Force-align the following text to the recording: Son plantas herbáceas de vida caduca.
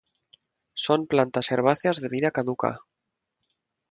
Son 0.85 1.01
plantas 1.11 1.47
herbáceas 1.53 2.01
de 2.01 2.09
vida 2.15 2.31
caduca. 2.37 2.71